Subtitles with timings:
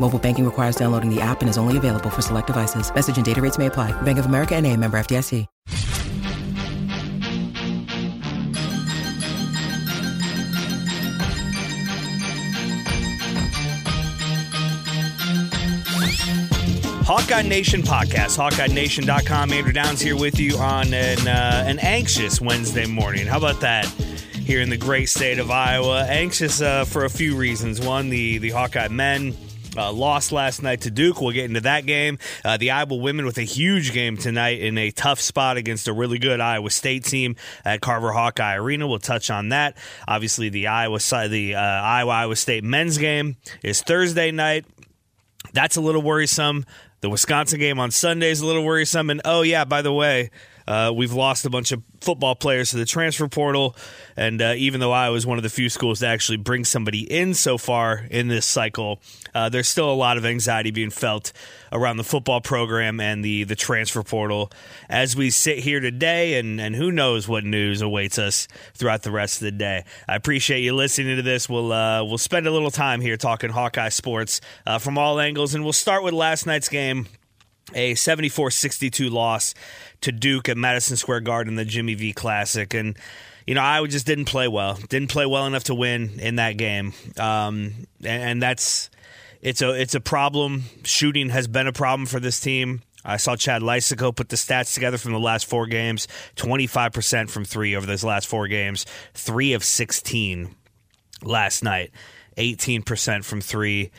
[0.00, 2.92] Mobile banking requires downloading the app and is only available for select devices.
[2.94, 3.92] Message and data rates may apply.
[4.02, 5.46] Bank of America and a member FDIC.
[17.08, 19.50] Hawkeye Nation podcast, HawkeyeNation.com.
[19.50, 23.26] Andrew Downs here with you on an, uh, an anxious Wednesday morning.
[23.26, 23.86] How about that?
[23.86, 27.80] Here in the great state of Iowa, anxious uh, for a few reasons.
[27.80, 29.34] One, the the Hawkeye men
[29.78, 31.20] uh, lost last night to Duke.
[31.20, 32.18] We'll get into that game.
[32.44, 35.92] Uh, the Iowa women with a huge game tonight in a tough spot against a
[35.92, 38.86] really good Iowa State team at Carver Hawkeye Arena.
[38.86, 39.76] We'll touch on that.
[40.06, 40.98] Obviously, the Iowa
[41.28, 44.64] the uh, Iowa Iowa State men's game is Thursday night.
[45.52, 46.66] That's a little worrisome.
[47.00, 49.08] The Wisconsin game on Sunday is a little worrisome.
[49.10, 50.30] And oh, yeah, by the way,
[50.68, 53.74] uh, we've lost a bunch of football players to the transfer portal.
[54.18, 57.10] And uh, even though I was one of the few schools to actually bring somebody
[57.10, 59.00] in so far in this cycle,
[59.34, 61.32] uh, there's still a lot of anxiety being felt
[61.72, 64.52] around the football program and the, the transfer portal
[64.90, 66.38] as we sit here today.
[66.38, 69.84] And, and who knows what news awaits us throughout the rest of the day.
[70.06, 71.48] I appreciate you listening to this.
[71.48, 75.54] We'll, uh, we'll spend a little time here talking Hawkeye sports uh, from all angles.
[75.54, 77.06] And we'll start with last night's game
[77.74, 79.54] a 74 62 loss
[80.02, 82.72] to Duke at Madison Square Garden, the Jimmy V Classic.
[82.74, 82.96] And,
[83.46, 86.56] you know, I just didn't play well, didn't play well enough to win in that
[86.56, 86.92] game.
[87.18, 88.90] Um, and, and that's.
[89.40, 90.64] It's a it's a problem.
[90.82, 92.82] Shooting has been a problem for this team.
[93.04, 97.44] I saw Chad Leistikow put the stats together from the last four games 25% from
[97.44, 100.54] three over those last four games, three of 16
[101.22, 101.90] last night,
[102.36, 103.90] 18% from three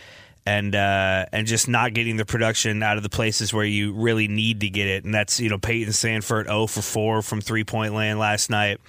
[0.46, 4.28] and uh, and just not getting the production out of the places where you really
[4.28, 5.04] need to get it.
[5.06, 8.80] And that's you know Payton Sandfort 0 for 4 from three point land last night.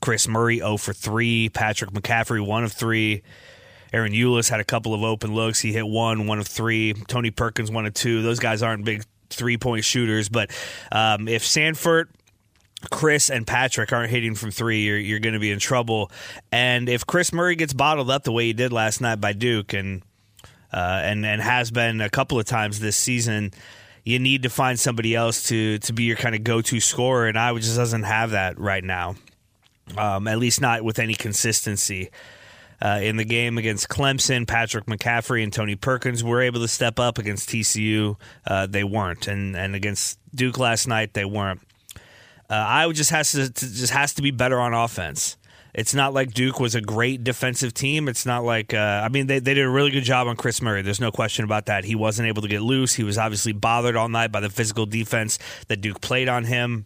[0.00, 1.48] Kris Murray 0 for 3.
[1.50, 3.22] Patrick McCaffery 1 of 3.
[3.92, 5.60] Ahron Ulis had a couple of open looks.
[5.60, 6.94] He hit one, one of three.
[7.08, 8.22] Tony Perkins one of two.
[8.22, 10.50] Those guys aren't big three point shooters, but
[10.90, 12.06] um, if Sandfort
[12.90, 16.10] Kris and Patrick aren't hitting from three, you're you're going to be in trouble.
[16.50, 19.72] And if Kris Murray gets bottled up the way he did last night by Duke,
[19.72, 20.02] and
[20.76, 23.52] and and has been a couple of times this season.
[24.04, 27.28] You need to find somebody else to to be your kind of go to scorer,
[27.28, 29.16] and Iowa just doesn't have that right now.
[29.96, 32.10] Um, at least not with any consistency.
[32.80, 36.98] Uh, in the game against Clemson, Patrick McCaffery and Tony Perkins were able to step
[36.98, 38.16] up against TCU.
[38.44, 41.60] Uh, they weren't, and and against Duke last night, they weren't.
[42.50, 45.36] Uh, Iowa just has to, to just has to be better on offense.
[45.74, 48.08] It's not like Duke was a great defensive team.
[48.08, 50.60] It's not like, uh, I mean, they, they did a really good job on Kris
[50.60, 50.82] Murray.
[50.82, 51.84] There's no question about that.
[51.84, 52.92] He wasn't able to get loose.
[52.92, 55.38] He was obviously bothered all night by the physical defense
[55.68, 56.84] that Duke played on him.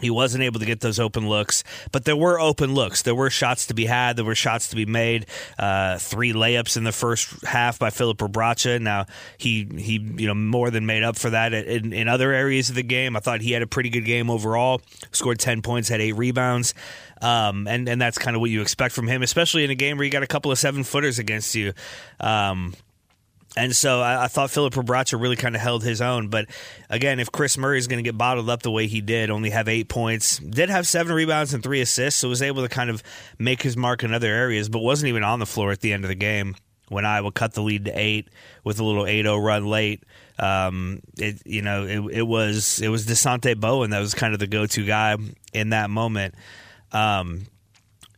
[0.00, 3.02] He wasn't able to get those open looks, but there were open looks.
[3.02, 4.16] There were shots to be had.
[4.16, 5.26] There were shots to be made.
[5.58, 8.80] Uh, three layups in the first half by Filip Rebraca.
[8.80, 9.06] Now
[9.36, 12.76] he he you know more than made up for that in, in other areas of
[12.76, 13.16] the game.
[13.16, 14.80] I thought he had a pretty good game overall.
[15.12, 16.74] Scored ten points, had eight rebounds.
[17.20, 19.96] Um, and and that's kind of what you expect from him, especially in a game
[19.96, 21.72] where you got a couple of seven footers against you.
[22.20, 22.74] Um,
[23.58, 26.28] and so I, I thought Filip Rebraca really kind of held his own.
[26.28, 26.46] But
[26.88, 29.50] again, if Kris Murray is going to get bottled up the way he did, only
[29.50, 32.88] have eight points, did have seven rebounds and three assists, so was able to kind
[32.88, 33.02] of
[33.36, 36.04] make his mark in other areas, but wasn't even on the floor at the end
[36.04, 36.54] of the game
[36.88, 38.28] when Iowa cut the lead to eight
[38.62, 40.04] with a little 8-0 run late.
[40.38, 44.38] Um, it you know it, it was it was Dasonte Bowen that was kind of
[44.38, 45.16] the go to guy
[45.52, 46.36] in that moment.
[46.92, 47.46] Um,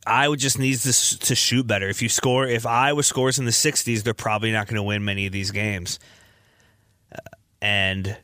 [0.06, 1.88] Iowa just needs to, to shoot better.
[1.88, 5.05] If you score, if Iowa scores in the 60s, they're probably not going to win
[5.05, 5.99] many of these games.
[7.12, 7.19] Uh,
[7.61, 8.17] and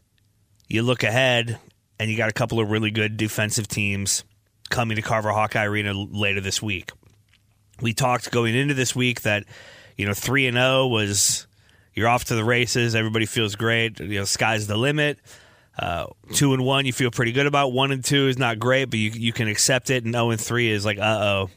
[0.68, 1.58] you look ahead,
[1.98, 4.24] and you got a couple of really good defensive teams
[4.68, 6.90] coming to Carver Hawkeye Arena later this week.
[7.80, 9.44] We talked going into this week that
[9.96, 11.46] you know three and zero oh was
[11.94, 12.94] you're off to the races.
[12.94, 14.00] Everybody feels great.
[14.00, 15.18] You know, sky's the limit.
[15.78, 17.72] Uh, two and one, you feel pretty good about.
[17.72, 20.04] One and two is not great, but you you can accept it.
[20.04, 21.50] And zero and three is like, uh oh.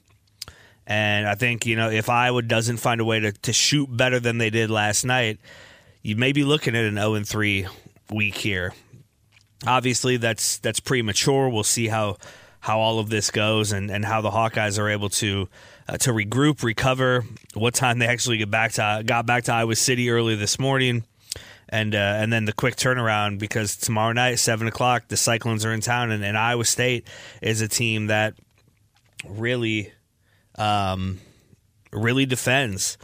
[0.90, 4.20] And I think, you know, if Iowa doesn't find a way to, to shoot better
[4.20, 5.40] than they did last night,
[6.02, 7.68] you may be looking at an 0 3
[8.12, 8.74] week here.
[9.68, 11.48] Obviously, that's that's premature.
[11.48, 12.18] We'll see how
[12.62, 15.48] how all of this goes and, and how the Hawkeyes are able to
[15.88, 17.24] uh, to regroup, recover.
[17.54, 21.04] What time they actually get back to got back to Iowa City early this morning,
[21.68, 25.74] and uh, and then the quick turnaround because tomorrow night seven o'clock the Cyclones are
[25.74, 27.06] in town and, and Iowa State
[27.44, 28.34] is a team that
[29.28, 29.92] really
[30.60, 31.20] um,
[31.92, 32.98] really defends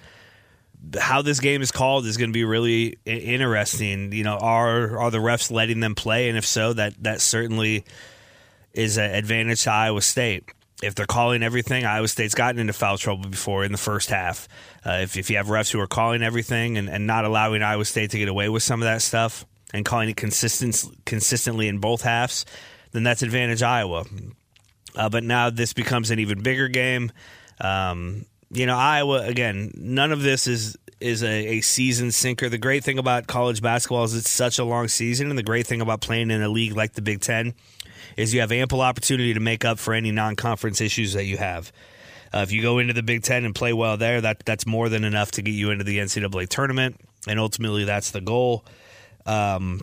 [1.00, 4.12] how this game is called is going to be really interesting.
[4.12, 7.86] You know, are are the refs letting them play, and if so, that that certainly
[8.74, 10.52] is an advantage to Iowa State.
[10.84, 14.50] If they're calling everything, Iowa State's gotten into foul trouble before in the first half.
[14.86, 17.86] Uh, if, if you have refs who are calling everything and, and not allowing Iowa
[17.86, 21.80] State to get away with some of that stuff and calling it consistent, consistently in
[21.80, 22.46] both halves,
[22.92, 24.04] then that's advantage Iowa.
[24.96, 27.12] Uh, but now this becomes an even bigger game.
[27.60, 29.72] Um, you know, Iowa again.
[29.76, 32.50] None of this is is a, a season sinker.
[32.50, 35.68] The great thing about college basketball is it's such a long season, and the great
[35.68, 37.54] thing about playing in a league like the Big Ten
[38.18, 41.38] is you have ample opportunity to make up for any non conference issues that you
[41.38, 41.72] have.
[42.34, 44.90] Uh, if you go into the Big Ten and play well there, that that's more
[44.90, 48.66] than enough to get you into the NCAA tournament, and ultimately that's the goal.
[49.26, 49.82] Um,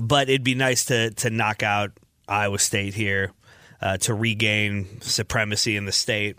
[0.00, 1.92] but it'd be nice to to knock out
[2.26, 3.32] Iowa State here
[3.80, 6.38] uh, to regain supremacy in the state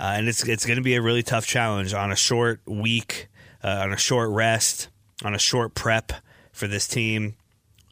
[0.00, 3.28] uh, and it's it's going to be a really tough challenge on a short week,
[3.62, 4.88] uh, on a short rest,
[5.22, 6.12] on a short prep
[6.52, 7.34] for this team.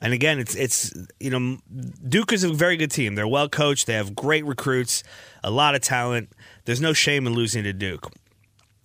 [0.00, 1.58] And again, it's it's you know
[2.08, 3.14] Duke is a very good team.
[3.14, 3.86] They're well coached.
[3.86, 5.04] They have great recruits,
[5.44, 6.32] a lot of talent.
[6.64, 8.10] There's no shame in losing to Duke.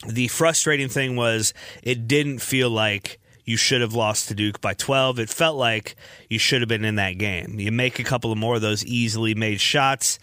[0.05, 4.73] The frustrating thing was it didn't feel like you should have lost to Duke by
[4.73, 5.19] 12.
[5.19, 5.95] It felt like
[6.29, 7.57] you should have been in that game.
[7.57, 10.19] You make a couple of more of those easily made shots.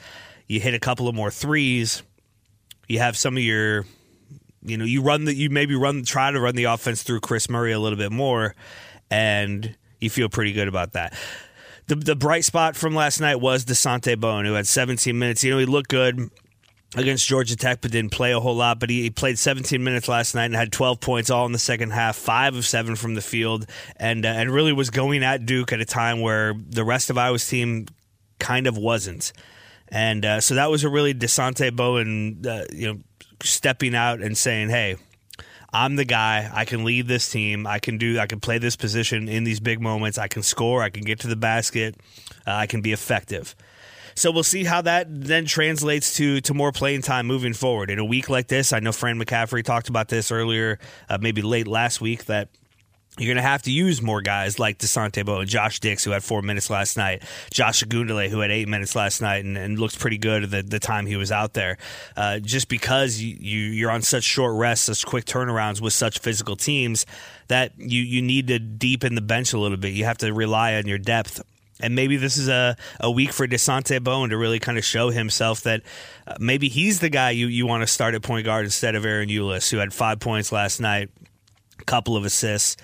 [0.46, 2.02] You hit a couple of more threes
[2.90, 3.86] you have some of your
[4.62, 7.48] you know you run the you maybe run try to run the offense through Kris
[7.48, 8.54] Murray a little bit more
[9.10, 11.16] and you feel pretty good about that.
[11.86, 15.44] The the bright spot from last night was Dasonte Bowen who had 17 minutes.
[15.44, 16.30] You know he looked good
[16.96, 18.80] against Georgia Tech, but didn't play a whole lot.
[18.80, 21.58] But he, he, played 17 minutes last night and had 12 points all in the
[21.58, 23.66] second half, five of seven from the field,
[23.96, 27.16] and uh, and really was going at Duke at a time where the rest of
[27.16, 27.86] Iowa's team
[28.40, 29.32] kind of wasn't.
[29.90, 33.00] And uh, so that was a really Dasonte Bowen, uh, you know,
[33.42, 34.96] stepping out and saying, "Hey,
[35.72, 36.50] I'm the guy.
[36.52, 37.66] I can lead this team.
[37.66, 38.18] I can do.
[38.18, 40.18] I can play this position in these big moments.
[40.18, 40.82] I can score.
[40.82, 41.96] I can get to the basket.
[42.46, 43.54] Uh, I can be effective."
[44.14, 47.90] So we'll see how that then translates to to more playing time moving forward.
[47.90, 50.78] In a week like this, I know Fran McCaffery talked about this earlier,
[51.08, 52.48] uh, maybe late last week, that
[53.20, 56.24] you're going to have to use more guys like Dasonte Bowen, Josh Dix, who had
[56.24, 57.22] four minutes last night,
[57.52, 60.78] Josh Ogundele, who had eight minutes last night and, and looked pretty good the, the
[60.78, 61.76] time he was out there.
[62.16, 66.18] Uh, just because you, you, you're on such short rests, such quick turnarounds with such
[66.20, 67.04] physical teams,
[67.48, 69.92] that you, you need to deepen the bench a little bit.
[69.92, 71.42] You have to rely on your depth.
[71.82, 75.10] And maybe this is a, a week for Dasonte Bowen to really kind of show
[75.10, 75.82] himself that
[76.26, 79.04] uh, maybe he's the guy you, you want to start at point guard instead of
[79.04, 81.10] Ahron Ulis, who had five points last night,
[81.78, 82.76] a couple of assists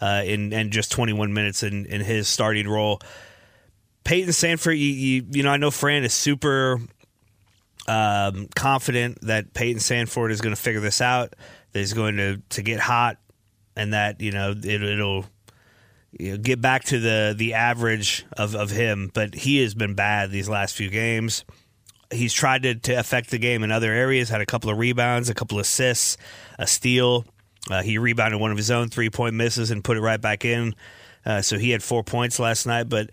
[0.00, 3.00] uh, in and just 21 minutes in, in his starting role.
[4.04, 6.80] Payton Sandfort, you, you, you know, I know Fran is super
[7.86, 11.34] um, confident that Payton Sandfort is going to figure this out,
[11.72, 13.18] that he's going to, to get hot,
[13.76, 15.26] and that, you know, it, will
[16.18, 19.10] you know, get back to the, the average of, of him.
[19.12, 21.44] But he has been bad these last few games.
[22.10, 25.28] He's tried to, to affect the game in other areas, had a couple of rebounds,
[25.28, 26.16] a couple of assists,
[26.58, 27.24] a steal.
[27.68, 30.44] Uh, he rebounded one of his own three point misses and put it right back
[30.44, 30.74] in.
[31.26, 33.10] Uh, so he had four points last night, but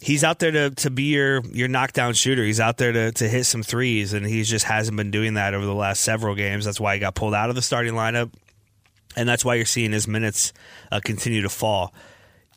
[0.00, 2.44] he's out there to, to be your, your knockdown shooter.
[2.44, 5.54] He's out there to, to hit some threes, and he just hasn't been doing that
[5.54, 6.64] over the last several games.
[6.64, 8.32] That's why he got pulled out of the starting lineup,
[9.16, 10.52] and that's why you're seeing his minutes
[10.90, 11.92] uh, continue to fall.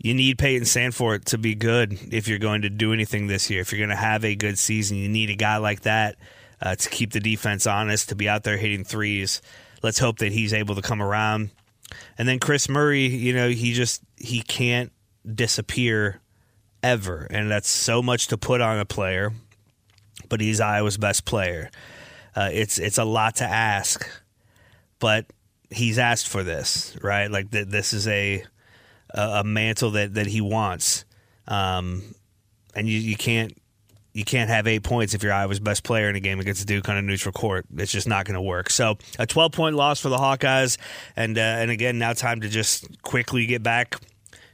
[0.01, 3.61] You need Payton Sandfort to be good if you're going to do anything this year.
[3.61, 6.15] If you're going to have a good season, you need a guy like that
[6.61, 9.41] uh, to keep the defense honest, to be out there hitting threes
[9.83, 11.51] let's hope that he's able to come around.
[12.17, 14.91] And then Kris Murray, you know, he just he can't
[15.31, 16.21] disappear
[16.81, 19.31] ever, and that's so much to put on a player.
[20.29, 21.69] But he's Iowa's best player.
[22.35, 24.09] Uh, it's it's a lot to ask,
[24.99, 25.27] but
[25.69, 27.29] he's asked for this, right?
[27.29, 28.43] Like th- this is a
[29.13, 31.05] a mantle that that he wants,
[31.47, 32.15] um,
[32.73, 33.55] and you you can't
[34.13, 36.87] you can't have eight points if you're Iowa's best player in a game against Duke
[36.87, 37.65] on a neutral court.
[37.75, 38.69] It's just not going to work.
[38.69, 40.77] So a 12 point loss for the Hawkeyes,
[41.15, 43.95] and uh, and again now time to just quickly get back,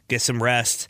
[0.07, 0.87] get some rest,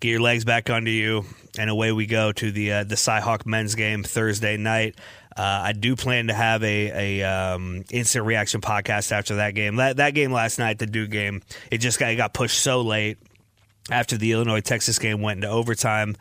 [0.00, 1.24] get your legs back under you,
[1.58, 4.96] and away we go to the uh, the Cyhawk men's game Thursday night.
[5.36, 9.76] Uh, I do plan to have a, a um, instant reaction podcast after that game.
[9.76, 12.82] That that game last night, the Duke game, it just got it got pushed so
[12.82, 13.18] late
[13.90, 16.14] after the Illinois Texas game went into overtime,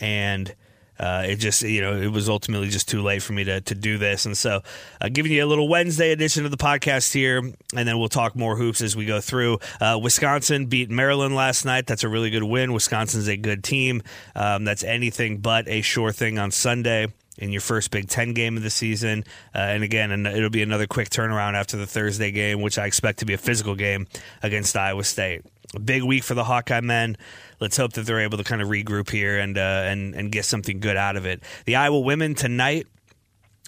[0.00, 0.54] and
[1.02, 3.74] uh, it just you know it was ultimately just too late for me to to
[3.74, 4.62] do this, and so
[5.00, 8.36] uh, giving you a little Wednesday edition of the podcast here, and then we'll talk
[8.36, 9.58] more hoops as we go through.
[9.80, 11.88] Uh, Wisconsin beat Maryland last night.
[11.88, 12.72] That's a really good win.
[12.72, 14.02] Wisconsin's a good team.
[14.36, 18.56] Um, that's anything but a sure thing on Sunday in your first Big Ten game
[18.56, 19.24] of the season.
[19.54, 23.18] Uh, and again, it'll be another quick turnaround after the Thursday game, which I expect
[23.20, 24.06] to be a physical game
[24.42, 25.42] against Iowa State.
[25.74, 27.16] A big week for the Hawkeye men.
[27.60, 30.44] Let's hope that they're able to kind of regroup here and uh, and and get
[30.44, 31.42] something good out of it.
[31.64, 32.86] The Iowa women tonight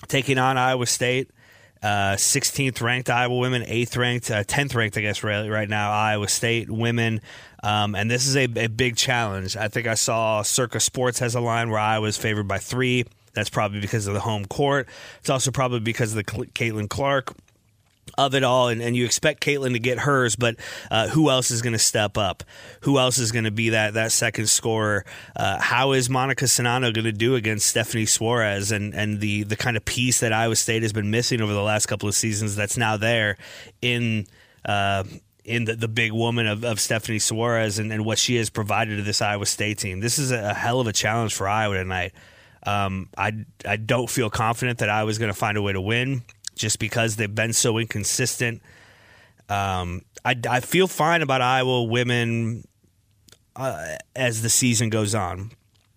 [0.09, 1.31] taking on Iowa State.
[1.83, 5.93] Uh, 16th ranked Iowa women, 8th ranked, uh, 10th ranked, I guess, right, right now,
[5.93, 7.21] Iowa State women.
[7.63, 9.55] Um, and this is a, a, big challenge.
[9.55, 13.05] I think I saw Circa Sports has a line where Iowa is favored by three.
[13.35, 14.89] That's probably because of the home court.
[15.21, 17.35] It's also probably because of the Caitlin Clark
[18.17, 20.57] of it all, and, and you expect Caitlin to get hers, but
[20.91, 22.45] uh, who else is going to step up?
[22.83, 25.05] Who else is going to be that that second scorer?
[25.35, 29.57] Uh, how is Monika Czinano going to do against Stephanie Soares and and the the
[29.57, 32.57] kind of piece that Iowa State has been missing over the last couple of seasons
[32.57, 33.37] that's now there
[33.83, 34.27] in.
[34.65, 35.05] Uh,
[35.45, 38.97] in the, the big woman of, of Stephanie Soares and, and what she has provided
[38.97, 40.01] to this Iowa State team.
[40.01, 42.15] This is a hell of a challenge for Iowa tonight.
[42.65, 45.83] Um, I I don't feel confident that I was going to find a way to
[45.83, 46.23] win
[46.55, 48.63] just because they've been so inconsistent.
[49.49, 52.65] Um, I, I feel fine about Iowa women
[53.57, 55.51] uh, as the season goes on.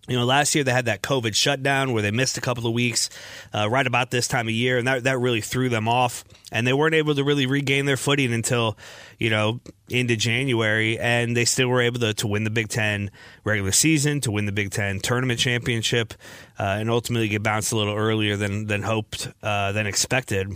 [0.08, 2.74] You know, last year they had that COVID shutdown where they missed a couple of
[2.74, 3.10] weeks
[3.54, 6.24] uh, right about this time of year, and that, that really threw them off.
[6.52, 8.78] And they weren't able to really regain their footing until,
[9.20, 9.60] you know,
[9.90, 10.98] into January.
[10.98, 13.12] And they still were able to, to win the Big Ten
[13.44, 16.14] regular season, to win the Big Ten tournament championship,
[16.58, 20.56] uh, and ultimately get bounced a little earlier than, than hoped, uh, than expected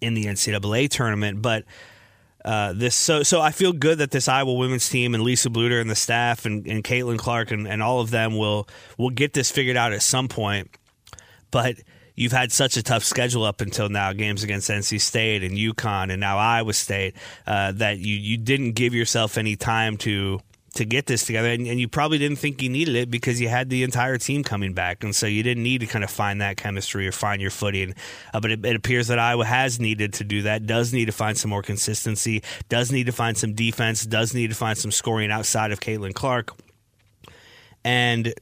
[0.00, 1.42] in the NCAA tournament.
[1.42, 1.64] But
[2.44, 5.80] uh, this so so I feel good that this Iowa women's team and Lisa Bluder
[5.80, 9.32] and the staff and, and Caitlin Clark and, and all of them will will get
[9.32, 10.70] this figured out at some point.
[11.50, 11.76] But
[12.14, 16.12] you've had such a tough schedule up until now, games against NC State and UConn
[16.12, 17.16] and now Iowa State,
[17.46, 20.40] uh, that you you didn't give yourself any time to
[20.74, 21.48] to get this together.
[21.48, 24.44] And, and, you probably didn't think you needed it because you had the entire team
[24.44, 25.02] coming back.
[25.02, 27.94] And so you didn't need to kind of find that chemistry or find your footing.
[28.34, 31.12] Uh, but it, it, appears that Iowa has needed to do that, does need to
[31.12, 34.90] find some more consistency, does need to find some defense, does need to find some
[34.90, 36.52] scoring outside of Caitlin Clark.
[37.84, 38.34] And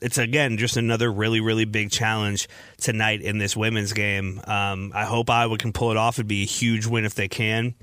[0.00, 2.48] it's again just another really really big challenge
[2.78, 4.40] tonight in this women's game.
[4.46, 6.16] Um, I hope Iowa can pull it off.
[6.16, 7.74] It'd be a huge win if they can.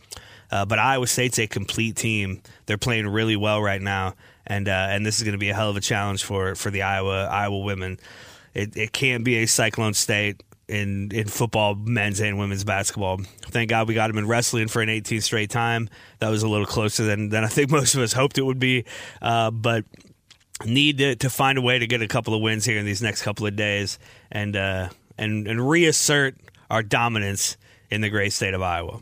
[0.51, 2.41] Uh, but Iowa State's a complete team.
[2.65, 4.15] They're playing really well right now,
[4.45, 6.69] and uh, and this is going to be a hell of a challenge for for
[6.69, 7.99] the Iowa Iowa women.
[8.53, 13.19] It, it can't be a Cyclone State in in football, men's and women's basketball.
[13.43, 15.89] Thank God we got them in wrestling for an 18th straight time.
[16.19, 18.59] That was a little closer than than I think most of us hoped it would
[18.59, 18.85] be,
[19.21, 19.85] uh, but
[20.65, 23.01] need to, to find a way to get a couple of wins here in these
[23.01, 23.99] next couple of days
[24.31, 26.35] and uh, and and reassert
[26.69, 27.57] our dominance
[27.89, 29.01] in the great state of Iowa.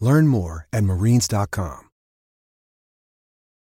[0.00, 1.90] Learn more at marines.com.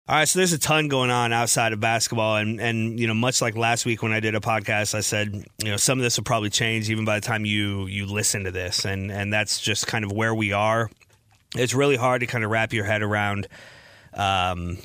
[0.08, 3.12] All right, so there's a ton going on outside of basketball, and and you know,
[3.12, 6.02] much like last week when I did a podcast, I said you know some of
[6.02, 9.30] this will probably change even by the time you you listen to this, and and
[9.30, 10.90] that's just kind of where we are.
[11.54, 13.48] It's really hard to kind of wrap your head around
[14.14, 14.78] um,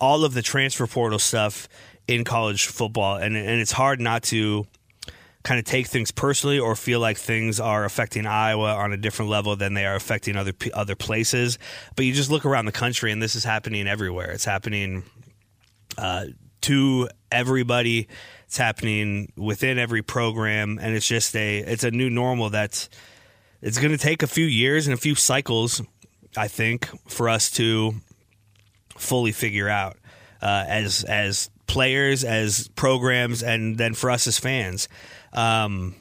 [0.00, 1.68] all of the transfer portal stuff
[2.06, 4.68] in college football, and and it's hard not to
[5.42, 9.30] kind of take things personally or feel like things are affecting Iowa on a different
[9.30, 11.58] level than they are affecting other other places.
[11.96, 14.30] But you just look around the country, and this is happening everywhere.
[14.30, 15.04] It's happening
[15.96, 16.26] uh,
[16.62, 18.08] to everybody.
[18.46, 22.90] It's happening within every program, and it's just a it's a new normal that's
[23.62, 25.82] it's going to take a few years and a few cycles,
[26.36, 27.94] I think, for us to
[28.96, 29.96] fully figure out
[30.42, 34.88] uh, as as players, as programs, and then for us as fans
[35.32, 35.94] um,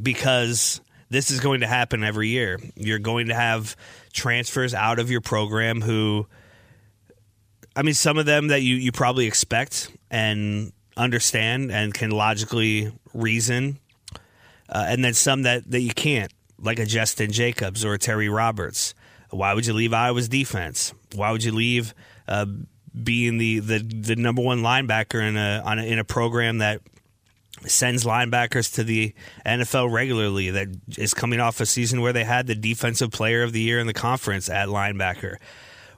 [0.00, 2.58] because this is going to happen every year.
[2.74, 3.76] You're going to have
[4.12, 6.26] transfers out of your program who,
[7.76, 12.92] I mean, some of them that you, you probably expect and understand and can logically
[13.14, 13.78] reason,
[14.68, 18.28] uh, and then some that, that you can't, like a Jestin Jacobs or a Terry
[18.28, 18.94] Roberts.
[19.30, 20.92] Why would you leave Iowa's defense?
[21.14, 21.94] Why would you leave
[22.28, 22.46] uh,
[23.02, 26.82] being the, the the number one linebacker in a, a in a program that
[27.66, 29.14] sends linebackers to the
[29.44, 33.52] NFL regularly that is coming off a season where they had the defensive player of
[33.52, 35.36] the year in the conference at linebacker.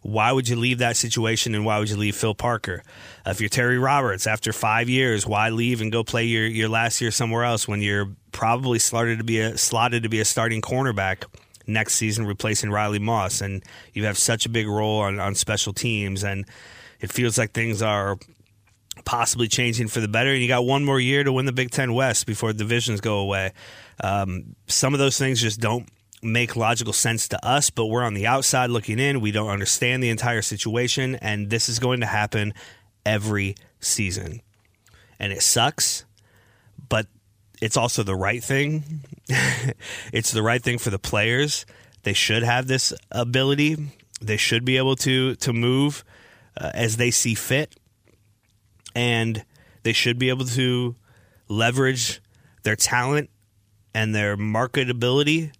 [0.02, 2.82] Why would you leave that situation and why would you leave Phil Parker?
[3.24, 7.00] If you're Terry Roberts after five years, why leave and go play your, your last
[7.00, 10.60] year somewhere else when you're probably slotted to be a slotted to be a starting
[10.60, 11.24] cornerback
[11.66, 13.62] next season replacing Riley Moss and
[13.94, 16.44] you have such a big role on, on special teams and
[17.00, 18.18] it feels like things are
[19.04, 20.32] possibly changing for the better.
[20.32, 23.18] And you got one more year to win the Big Ten West before divisions go
[23.18, 23.52] away.
[24.02, 25.88] Um, some of those things just don't
[26.22, 29.20] make logical sense to us, but we're on the outside looking in.
[29.20, 32.54] We don't understand the entire situation, and this is going to happen
[33.04, 34.40] every season.
[35.18, 36.04] And it sucks,
[36.88, 37.06] but
[37.60, 39.02] it's also the right thing.
[40.12, 41.66] it's the right thing for the players.
[42.02, 43.76] They should have this ability.
[44.20, 46.04] They should be able to to move
[46.56, 47.74] uh, as they see fit
[48.94, 49.44] and
[49.82, 50.96] they should be able to
[51.48, 52.20] leverage
[52.62, 53.30] their talent
[53.94, 55.52] and their marketability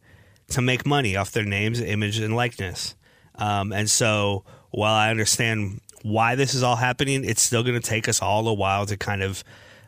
[0.48, 2.94] to make money off their names, image, and likeness.
[3.36, 7.88] Um, and so, while I understand why this is all happening, it's still going to
[7.88, 9.42] take us all a while to kind of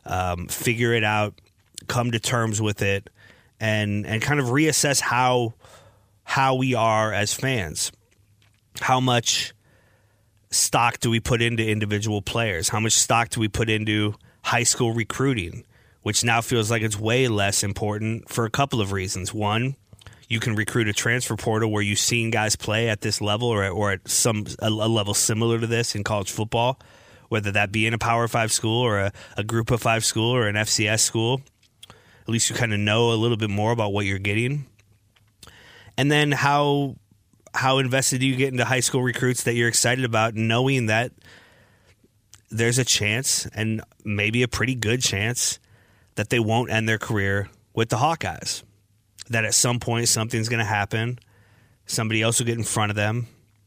[0.04, 1.34] um, figure it out,
[1.88, 3.10] come to terms with it,
[3.60, 5.54] and and kind of reassess how
[6.24, 7.92] how we are as fans,
[8.80, 9.54] how much
[10.50, 12.68] stock do we put into individual players?
[12.68, 14.14] How much stock do we put into
[14.46, 15.64] high school recruiting,
[16.02, 19.34] which now feels like it's way less important for a couple of reasons.
[19.34, 19.74] One,
[20.28, 23.66] you can recruit a transfer portal where you've seen guys play at this level or,
[23.68, 26.78] or at some a, level similar to this in college football,
[27.28, 30.30] whether that be in a Power Five school or a, a Group of Five school
[30.30, 31.40] or an FCS school.
[31.90, 34.66] At least you kind of know a little bit more about what you're getting.
[35.98, 36.94] And then how
[37.56, 41.12] how invested do you get into high school recruits that you're excited about, knowing that
[42.50, 45.58] there's a chance and maybe a pretty good chance
[46.14, 48.62] that they won't end their career with the Hawkeyes.
[49.30, 51.19] That at some point something's going to happen.
[51.86, 53.26] Somebody else will get in front of them,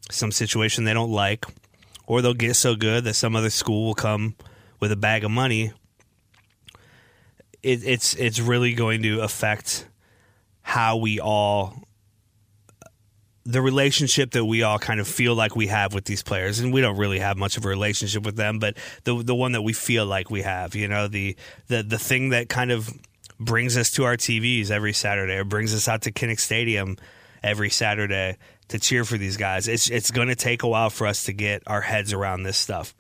[0.10, 1.46] some situation they don't like,
[2.06, 4.36] or they'll get so good that some other school will come
[4.80, 5.74] with a bag of money.
[7.62, 9.88] It, it's it's really going to affect
[10.62, 11.89] how we all
[13.46, 16.74] the relationship that we all kind of feel like we have with these players, and
[16.74, 19.62] we don't really have much of a relationship with them, but the the one that
[19.62, 21.36] we feel like we have, you know, the
[21.68, 22.90] the the thing that kind of
[23.40, 26.98] brings us to our TVs every Saturday, or brings us out to Kinnick Stadium
[27.42, 29.68] every Saturday to cheer for these guys.
[29.68, 32.58] It's it's going to take a while for us to get our heads around this
[32.58, 32.94] stuff.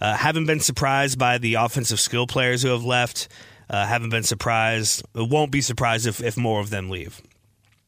[0.00, 3.28] Uh, haven't been surprised by the offensive skill players who have left.
[3.68, 5.04] Uh, haven't been surprised.
[5.14, 7.20] Won't be surprised if, if more of them leave.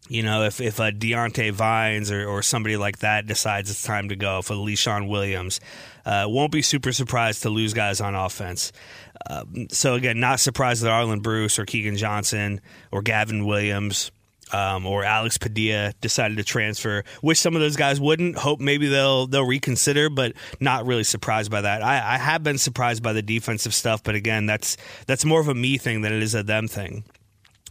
[0.08, 4.08] You know, if, if a Diante Vines or, or somebody like that decides it's time
[4.08, 5.60] to go, for Leshon Williams,
[6.06, 8.72] uh, won't be super surprised to lose guys on offense.
[9.28, 14.10] Uh, so, again, not surprised that Arland Bruce or Keagan Johnson or Gavin Williams
[14.52, 17.04] um, or Alex Padilla decided to transfer.
[17.22, 18.38] Wish some of those guys wouldn't.
[18.38, 21.82] Hope maybe they'll they'll reconsider, but not really surprised by that.
[21.82, 25.48] I, I have been surprised by the defensive stuff, but again, that's that's more of
[25.48, 27.04] a me thing than it is a them thing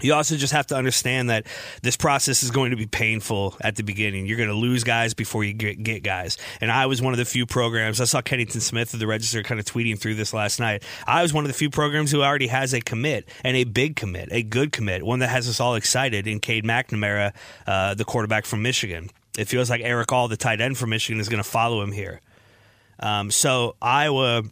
[0.01, 1.47] you also just have to understand that
[1.81, 4.27] this process is going to be painful at the beginning.
[4.27, 6.37] You're going to lose guys before you get, get, guys.
[6.61, 7.99] And I was one of the few programs.
[7.99, 10.83] I saw Kennington Smith of the Register kind of tweeting through this last night.
[11.07, 13.95] I was one of the few programs who already has a commit and a big
[13.95, 17.33] commit, a good commit, one that has us all excited in Cade McNamara,
[17.65, 19.09] uh, the quarterback from Michigan.
[19.37, 21.91] It feels like Erick All, the tight end from Michigan, is going to follow him
[21.91, 22.21] here.
[22.99, 24.43] Um, so Iowa,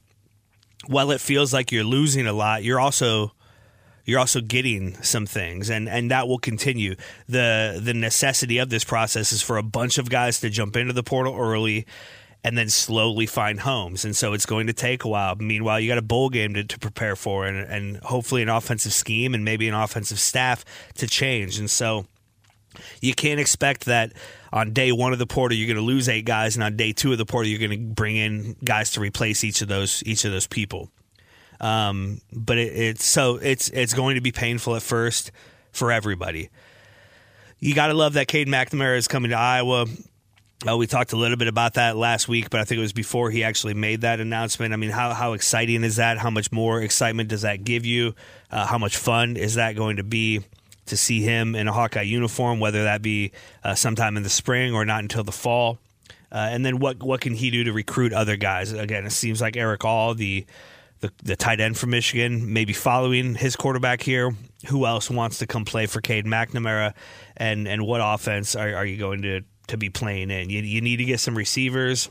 [0.88, 3.31] while it feels like you're losing a lot, you're also
[4.05, 6.95] you're also getting some things and and that will continue.
[7.27, 10.93] The the necessity of this process is for a bunch of guys to jump into
[10.93, 11.85] the portal early
[12.43, 14.05] and then slowly find homes.
[14.05, 15.35] And so it's going to take a while.
[15.35, 18.93] Meanwhile you got a bowl game to, to prepare for and, and hopefully an offensive
[18.93, 20.63] scheme and maybe an offensive staff
[20.95, 21.57] to change.
[21.57, 22.05] And so
[23.01, 24.13] you can't expect that
[24.51, 26.93] on day one of the portal you're going to lose eight guys, and on day
[26.93, 30.03] two of the portal you're going to bring in guys to replace each of those
[30.05, 30.89] each of those people.
[31.59, 35.31] Um, but it, it's so it's it's going to be painful at first
[35.71, 36.49] for everybody.
[37.59, 39.85] You got to love that Cade McNamara is coming to Iowa.
[40.67, 42.93] Uh, we talked a little bit about that last week, but I think it was
[42.93, 44.73] before he actually made that announcement.
[44.73, 46.17] I mean, how, how exciting is that?
[46.17, 48.15] How much more excitement does that give you?
[48.49, 50.41] Uh, how much fun is that going to be
[50.87, 53.31] to see him in a Hawkeye uniform, whether that be
[53.63, 55.77] uh, sometime in the spring or not until the fall?
[56.31, 58.71] Uh, and then what what can he do to recruit other guys?
[58.71, 60.45] Again, it seems like Erick All, the
[61.07, 64.31] the, the tight end from Michigan, maybe following his quarterback here.
[64.67, 66.93] Who else wants to come play for Cade McNamara?
[67.37, 70.49] And and what offense are, are you going to, to be playing in?
[70.49, 72.09] You, you need to get some receivers.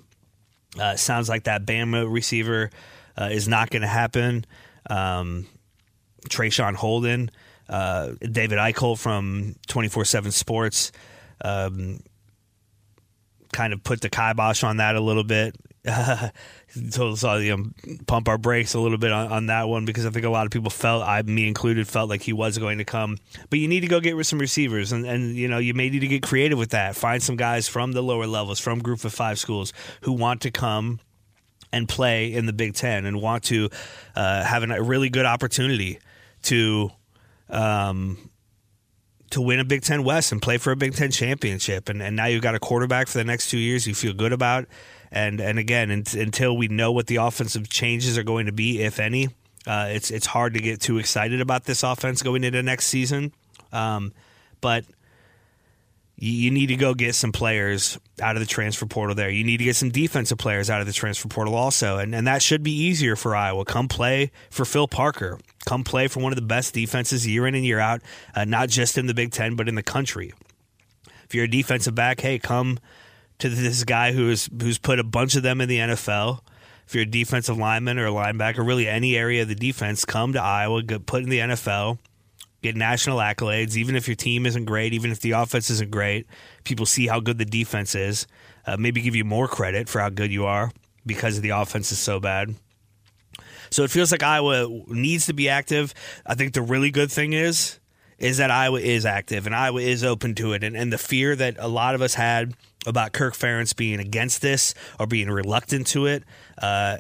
[0.79, 2.71] Uh, sounds like that Bama receiver
[3.17, 4.45] uh, is not going to happen.
[4.89, 5.47] Um,
[6.29, 7.31] Traeshon Holden,
[7.69, 10.93] uh, David Eickholt from 24 7 Sports
[11.45, 12.01] um,
[13.53, 15.57] kind of put the kibosh on that a little bit.
[15.87, 20.07] us all you know, pump our brakes a little bit on, on, that one because
[20.07, 22.79] I think a lot of people felt, I me included, felt like he was going
[22.79, 23.19] to come.
[23.51, 26.01] But you need to go get some receivers, and, and you know you may need
[26.01, 26.97] to get creative with that.
[26.97, 30.51] Find some guys from the lower levels, from Group of Five schools, who want to
[30.51, 31.01] come
[31.71, 33.69] and play in the Big Ten and want to
[34.17, 35.99] uh, have a really good opportunity
[36.45, 36.91] to.
[37.51, 38.31] Um,
[39.31, 42.15] to win a Big Ten West and play for a Big Ten championship, and, and
[42.15, 44.67] now you've got a quarterback for the next two years you feel good about,
[45.15, 48.99] and and again, until we know what the offensive changes are going to be, if
[48.99, 49.29] any,
[49.65, 53.33] uh, it's it's hard to get too excited about this offense going into next season.
[53.73, 54.13] Um,
[54.61, 54.85] but
[56.17, 59.31] you need to go get some players out of the transfer portal there.
[59.31, 61.99] You need to get some defensive players out of the transfer portal also.
[61.99, 63.65] And, and that should be easier for Iowa.
[63.65, 65.39] Come play for Phil Parker.
[65.67, 68.01] Come play for one of the best defenses year in and year out,
[68.35, 70.33] uh, not just in the Big Ten, but in the country.
[71.25, 72.79] If you're a defensive back, hey, come
[73.39, 76.41] to this guy who's who's put a bunch of them in the NFL.
[76.87, 80.35] If you're a defensive lineman or a linebacker, really any area of the defense, come
[80.35, 81.99] to Iowa, get put in the NFL,
[82.63, 83.77] get national accolades.
[83.77, 86.27] Even if your team isn't great, even if the offense isn't great,
[86.65, 88.27] people see how good the defense is.
[88.67, 90.73] Uh, maybe give you more credit for how good you are
[91.07, 92.55] because the offense is so bad.
[93.71, 95.95] So it feels like Iowa needs to be active.
[96.25, 97.81] I think the really good thing is
[98.19, 100.63] is that Iowa is active and Iowa is open to it.
[100.63, 102.55] And, and the fear that a lot of us had
[102.87, 106.25] about Kirk Ferentz being against this or being reluctant to it,
[106.59, 106.99] uh,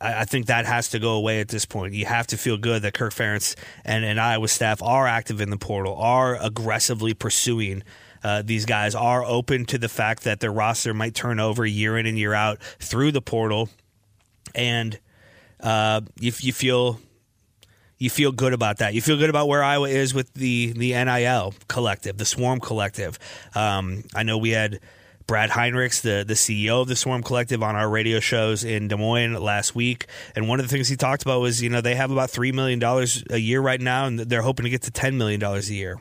[0.00, 1.94] I, think that has to go away at this point.
[1.94, 5.50] You have to feel good that Kirk Ferentz and, and Iowa staff are active in
[5.50, 7.82] the portal, are aggressively pursuing.
[8.22, 11.96] Uh, these guys are open to the fact that their roster might turn over year
[11.96, 13.68] in and year out through the portal,
[14.54, 14.98] and
[15.60, 17.00] uh, if you feel
[17.98, 18.92] you feel good about that.
[18.94, 23.18] You feel good about where Iowa is with the the NIL collective, the Swarm collective.
[23.54, 24.80] Um, I know we had
[25.26, 28.96] Brad Heinrichs, the the CEO of the Swarm Collective, on our radio shows in Des
[28.96, 30.06] Moines last week,
[30.36, 32.52] and one of the things he talked about was you know they have about three
[32.52, 35.70] million dollars a year right now, and they're hoping to get to ten million dollars
[35.70, 35.98] a year.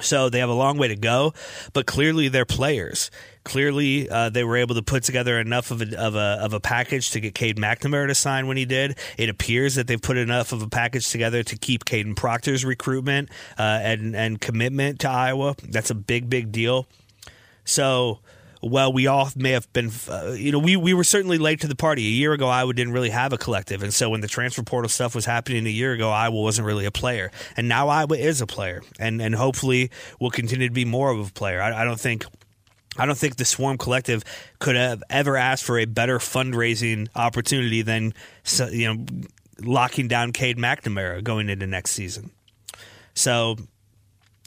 [0.00, 1.32] So they have a long way to go,
[1.72, 3.10] but clearly they're players.
[3.44, 6.60] Clearly, uh, they were able to put together enough of a, of a of a
[6.60, 8.98] package to get Cade McNamara to sign when he did.
[9.16, 13.30] It appears that they've put enough of a package together to keep Kadyn Proctor's recruitment
[13.58, 15.54] uh, and and commitment to Iowa.
[15.62, 16.86] That's a big big deal.
[17.64, 18.20] So
[18.62, 21.68] well, we all may have been, uh, you know, we, we were certainly late to
[21.68, 22.06] the party.
[22.06, 23.82] A year ago, Iowa didn't really have a collective.
[23.82, 26.86] And so when the transfer portal stuff was happening a year ago, Iowa wasn't really
[26.86, 27.30] a player.
[27.56, 28.82] And now Iowa is a player.
[28.98, 29.90] And, and hopefully
[30.20, 31.60] will continue to be more of a player.
[31.60, 32.24] I, I don't think.
[32.98, 34.24] I don't think the Swarm Collective
[34.58, 38.14] could have ever asked for a better fundraising opportunity than
[38.70, 39.04] you know
[39.60, 42.30] locking down Cade McNamara going into next season.
[43.12, 43.56] So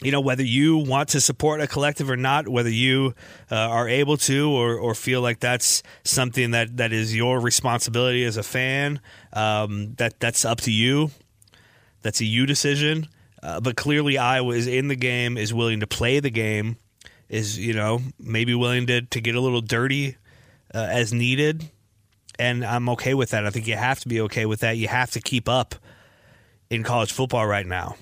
[0.02, 3.14] you know whether you want to support a collective or not whether you
[3.52, 8.24] uh, are able to or, or feel like that's something that, that is your responsibility
[8.24, 9.02] as a fan
[9.34, 11.12] um, that that's up to you.
[12.02, 13.08] That's a you decision.
[13.44, 16.78] Uh, but clearly iowa is in the game is willing to play the game
[17.30, 20.18] is you know maybe willing to, to get a little dirty
[20.74, 21.70] uh, as needed.
[22.38, 23.46] And i'm okay with that.
[23.46, 24.78] I think you have to be okay with that.
[24.78, 25.76] You have to keep up
[26.70, 27.96] in college football right now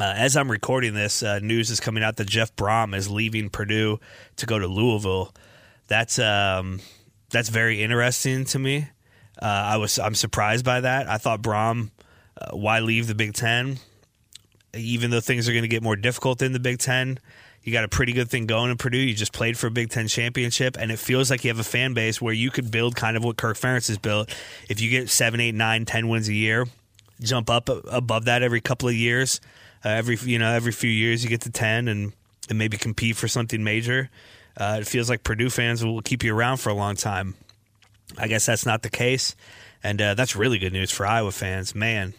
[0.00, 3.48] uh, as I'm recording this, uh, news is coming out that Jeff Brohm is leaving
[3.48, 4.00] Purdue
[4.36, 5.32] to go to Louisville.
[5.86, 6.80] That's um,
[7.30, 8.88] that's very interesting to me.
[9.40, 11.08] Uh, I was I'm surprised by that.
[11.08, 11.90] I thought Brohm,
[12.40, 13.78] uh, why leave the Big Ten?
[14.74, 17.18] Even though things are going to get more difficult in the Big Ten,
[17.62, 18.98] you got a pretty good thing going in Purdue.
[18.98, 21.64] You just played for a Big Ten championship, and it feels like you have a
[21.64, 24.34] fan base where you could build kind of what Kirk Ferentz has built.
[24.68, 26.66] If you get seven, eight, nine, ten wins a year,
[27.20, 29.40] jump up above that every couple of years
[29.84, 32.12] uh, every you know every few years you get to ten and
[32.48, 34.10] and maybe compete for something major.
[34.56, 37.34] Uh, it feels like Purdue fans will keep you around for a long time.
[38.16, 39.34] I guess that's not the case,
[39.82, 41.74] and uh, that's really good news for Iowa fans.
[41.74, 42.14] Man,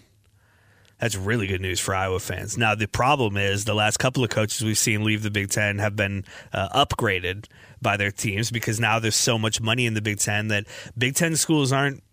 [0.99, 2.57] that's really good news for Iowa fans.
[2.57, 5.79] Now the problem is the last couple of coaches we've seen leave the Big Ten
[5.79, 7.45] have been uh, upgraded
[7.81, 10.65] by their teams because now there's so much money in the Big Ten that
[10.97, 12.03] Big Ten schools aren't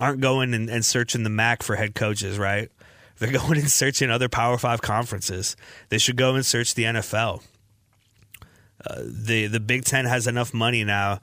[0.00, 2.70] aren't going and, and searching the MAC for head coaches, right?
[3.18, 5.56] They're going and searching other Power Five conferences.
[5.88, 7.42] They should go and search the NFL.
[8.86, 11.20] Uh, the the Big Ten has enough money now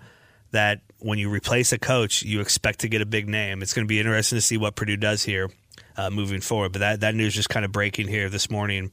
[0.51, 3.61] that when you replace a coach, you expect to get a big name.
[3.61, 5.49] It's going to be interesting to see what Purdue does here
[5.97, 6.71] uh, moving forward.
[6.71, 8.91] But that that news just kind of breaking here this morning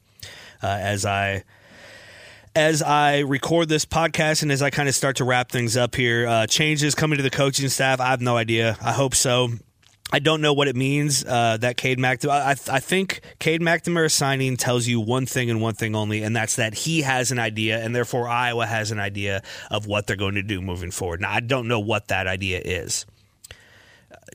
[0.61, 1.43] uh, as I
[2.55, 5.95] as I record this podcast and as I kind of start to wrap things up
[5.95, 6.27] here.
[6.27, 7.99] Uh, changes coming to the coaching staff.
[7.99, 8.77] I have no idea.
[8.81, 9.49] I hope so.
[10.13, 12.29] I don't know what it means uh, that Cade McNamara.
[12.69, 16.35] I, I think Cade McNamara signing tells you one thing and one thing only, and
[16.35, 20.15] that's that he has an idea, and therefore Iowa has an idea of what they're
[20.15, 21.19] going to do moving forward.
[21.19, 23.07] Now, I don't know what that idea is.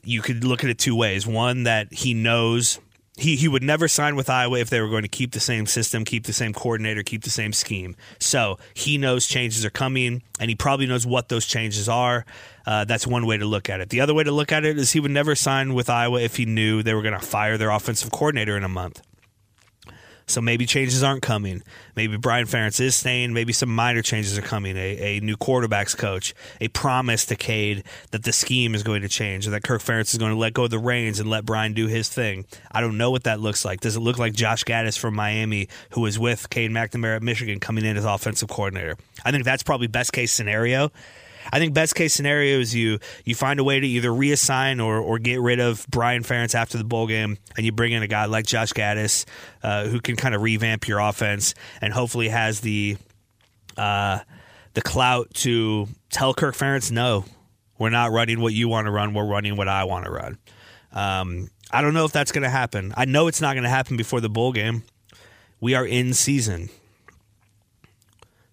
[0.03, 1.25] You could look at it two ways.
[1.25, 2.79] One, that he knows
[3.19, 5.65] he, he would never sign with Iowa if they were going to keep the same
[5.65, 7.95] system, keep the same coordinator, keep the same scheme.
[8.19, 12.25] So he knows changes are coming, and he probably knows what those changes are.
[12.65, 13.89] Uh, that's one way to look at it.
[13.89, 16.37] The other way to look at it is he would never sign with Iowa if
[16.37, 19.01] he knew they were going to fire their offensive coordinator in a month.
[20.29, 21.63] So maybe changes aren't coming.
[21.95, 23.33] Maybe Brian Ferentz is staying.
[23.33, 24.77] Maybe some minor changes are coming.
[24.77, 29.09] A, a new quarterbacks coach, a promise to Cade that the scheme is going to
[29.09, 31.45] change, or that Kirk Ferentz is going to let go of the reins and let
[31.45, 32.45] Brian do his thing.
[32.71, 33.81] I don't know what that looks like.
[33.81, 37.59] Does it look like Josh Gattis from Miami, who was with Cade McNamara at Michigan,
[37.59, 38.97] coming in as offensive coordinator?
[39.25, 40.91] I think that's probably best case scenario.
[41.51, 44.99] I think best case scenario is you you find a way to either reassign or
[44.99, 48.07] or get rid of Brian Ferentz after the bowl game, and you bring in a
[48.07, 49.25] guy like Josh Gattis
[49.63, 52.97] uh, who can kind of revamp your offense and hopefully has the
[53.77, 54.19] uh,
[54.73, 57.25] the clout to tell Kirk Ferentz, no,
[57.77, 59.13] we're not running what you want to run.
[59.13, 60.37] We're running what I want to run.
[60.91, 62.93] Um, I don't know if that's going to happen.
[62.97, 64.83] I know it's not going to happen before the bowl game.
[65.59, 66.69] We are in season.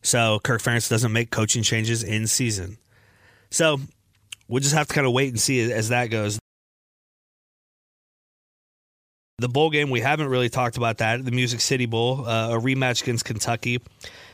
[0.03, 2.79] So Kirk Ferentz doesn't make coaching changes in season.
[3.51, 3.79] So
[4.49, 6.39] we'll just have to kind of wait and see as that goes.
[9.39, 11.23] The bowl game, we haven't really talked about that.
[11.23, 13.83] The Music City Bowl, uh, a rematch against Kentucky.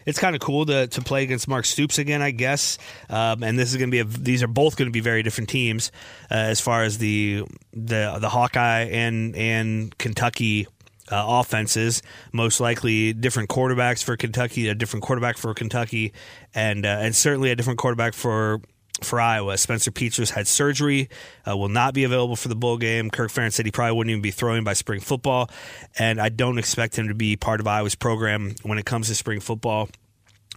[0.06, 2.78] It's kind of cool to, to play against Mark Stoops again, I guess.
[3.10, 5.24] Um, and this is going to be a, these are both going to be very
[5.24, 5.90] different teams
[6.30, 10.68] uh, as far as the the the Hawkeye and and Kentucky
[11.10, 12.02] uh, offenses.
[12.32, 16.12] Most likely, different quarterbacks for Kentucky, a different quarterback for Kentucky,
[16.54, 18.60] and uh, and certainly a different quarterback for
[19.02, 19.56] for Iowa.
[19.58, 21.08] Spencer Petras had surgery,
[21.48, 23.10] uh, will not be available for the bowl game.
[23.10, 25.50] Kirk Ferentz said he probably wouldn't even be throwing by spring football,
[25.98, 29.14] and I don't expect him to be part of Iowa's program when it comes to
[29.14, 29.88] spring football.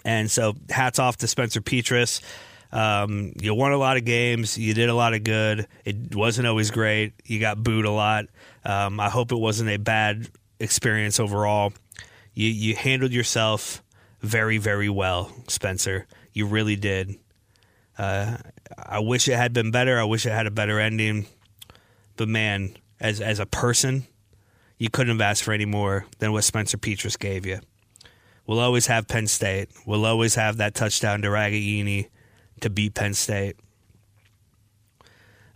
[0.03, 2.21] And so, hats off to Spencer Petras.
[2.71, 4.58] Um, you won a lot of games.
[4.58, 5.67] You did a lot of good.
[5.86, 7.13] It wasn't always great.
[7.23, 8.25] You got booed a lot.
[8.63, 10.27] Um, I hope it wasn't a bad
[10.60, 11.73] experience overall.
[12.34, 13.81] You you handled yourself
[14.21, 16.08] very very well, Spencer.
[16.34, 17.15] You really did.
[17.97, 18.38] Uh,
[18.77, 19.99] I wish it had been better.
[19.99, 21.27] I wish it had a better ending.
[22.17, 24.08] But man, as as a person,
[24.77, 27.60] you couldn't have asked for any more than what Spencer Petras gave you.
[28.45, 29.69] We'll always have Penn State.
[29.86, 32.10] We'll always have that touchdown to Ragaini
[32.62, 33.58] to beat Penn State.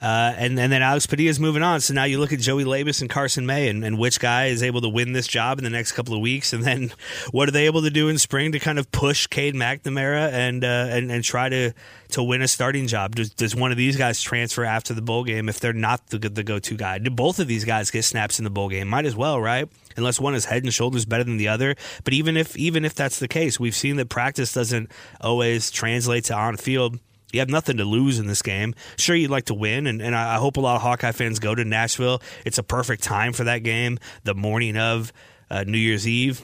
[0.02, 1.82] Uh, and, and then Alex Padilla is moving on.
[1.82, 4.64] So now you look at Joey Labas and Carson May and, and which guy is
[4.64, 6.54] able to win this job in the next couple of weeks.
[6.54, 6.94] And then
[7.32, 10.64] what are they able to do in spring to kind of push Cade McNamara and,
[10.64, 11.74] uh, and, and try to,
[12.10, 13.16] to win a starting job?
[13.16, 16.18] Does, does one of these guys transfer after the bowl game if they're not the,
[16.18, 16.98] the go to guy?
[17.00, 18.88] Do both of these guys get snaps in the bowl game?
[18.88, 19.68] Might as well, right?
[19.98, 21.76] Unless one is head and shoulders better than the other.
[22.06, 26.26] But even if even if that's the case, we've seen that practice doesn't always translate
[26.26, 27.00] to on field
[27.32, 28.74] you have nothing to lose in this game.
[28.98, 31.54] Sure, you'd like to win, and, and I hope a lot of Hawkeye fans go
[31.54, 32.22] to Nashville.
[32.46, 35.14] It's a perfect time for that game, the morning of
[35.50, 36.42] uh, New Year's Eve.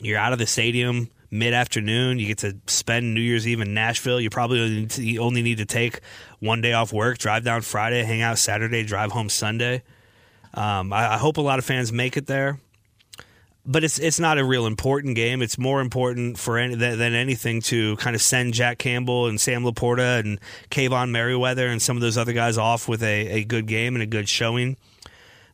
[0.00, 2.18] You're out of the stadium mid afternoon.
[2.18, 4.20] You get to spend New Year's Eve in Nashville.
[4.20, 6.00] You probably only need, to, you only need to take
[6.38, 9.82] one day off work, drive down Friday, hang out Saturday, drive home Sunday.
[10.54, 12.58] Um, I, I hope a lot of fans make it there
[13.68, 15.42] but it's it's not a real important game.
[15.42, 19.38] It's more important for any, than, than, anything to kind of send Jack Campbell and
[19.38, 23.44] Sam Laporta and Kaevon Merriweather and some of those other guys off with a, a
[23.44, 24.78] good game and a good showing.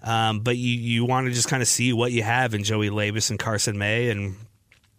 [0.01, 2.89] Um, but you you want to just kind of see what you have in Joey
[2.89, 4.37] Labas and Carson May and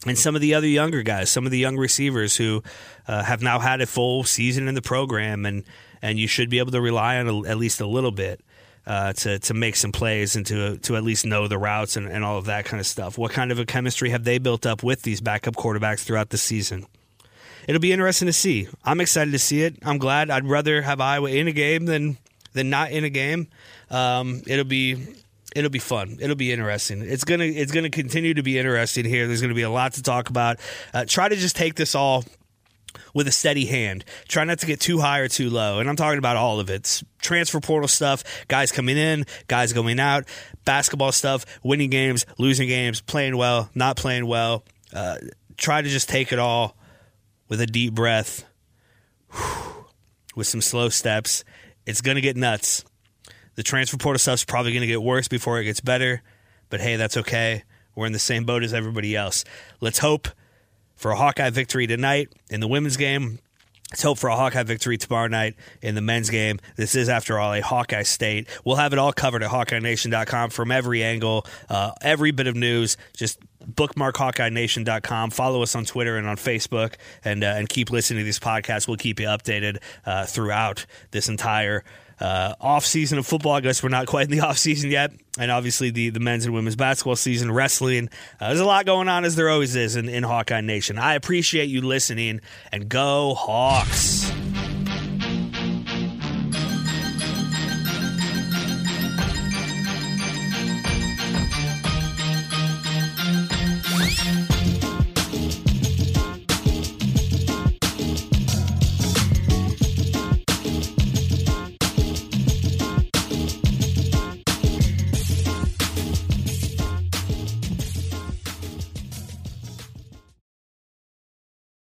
[0.06, 2.62] and some of the other younger guys, some of the young receivers who
[3.08, 5.63] uh, have now had a full season in the program and
[6.01, 8.41] and you should be able to rely on a, at least a little bit
[8.88, 12.08] uh, to to make some plays and to to at least know the routes and,
[12.08, 13.17] and all of that kind of stuff.
[13.17, 16.38] What kind of a chemistry have they built up with these backup quarterbacks throughout the
[16.38, 16.86] season?
[17.67, 18.67] It'll be interesting to see.
[18.84, 19.78] I'm excited to see it.
[19.84, 20.30] I'm glad.
[20.30, 22.17] I'd rather have Iowa in a game than
[22.54, 23.48] than not in a game.
[23.89, 25.15] Um, it'll be
[25.56, 26.17] it'll be fun.
[26.21, 27.02] It'll be interesting.
[27.02, 29.26] It's gonna it's gonna continue to be interesting here.
[29.28, 30.60] There's gonna be a lot to talk about.
[30.93, 32.24] Uh, try to just take this all
[33.15, 34.06] with a steady hand.
[34.28, 35.80] Try not to get too high or too low.
[35.80, 36.75] And I'm talking about all of it.
[36.75, 40.25] It's transfer portal stuff, guys coming in, guys going out,
[40.65, 44.65] basketball stuff, winning games, losing games, playing well, not playing well.
[44.93, 45.17] Uh,
[45.58, 46.78] try to just take it all
[47.47, 48.45] with a deep breath.
[50.36, 51.43] with some slow steps.
[51.86, 52.84] It's going to get nuts.
[53.56, 56.21] The transfer portal stuff's probably going to get worse before it gets better,
[56.69, 57.63] but hey, that's okay.
[57.95, 59.45] We're in the same boat as everybody else.
[59.80, 60.28] Let's hope
[60.96, 63.40] for a Hawkeye victory tonight in the women's game.
[63.92, 66.60] Let's hope for a Hawkeye victory tomorrow night in the men's game.
[66.76, 68.48] This is, after all, a Hawkeye state.
[68.66, 72.98] We'll have it all covered at HawkeyeNation.com from every angle, uh, every bit of news.
[73.16, 75.32] Just bookmark HawkeyeNation.com.
[75.32, 78.88] Follow us on Twitter and on Facebook, and uh, and keep listening to these podcasts.
[78.88, 81.84] We'll keep you updated uh, throughout this entire
[82.19, 83.54] uh, off season of football.
[83.54, 86.45] I guess we're not quite in the off season yet, and obviously the the men's
[86.45, 88.10] and women's basketball season, wrestling.
[88.39, 90.97] Uh, there's a lot going on as there always is in, in Hawkeye Nation.
[90.97, 94.32] I appreciate you listening, and go Hawks.